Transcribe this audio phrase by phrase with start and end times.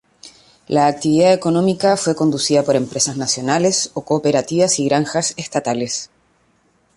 [0.67, 6.09] La actividad económica fue conducida por empresas nacionales o cooperativas y granjas estatales.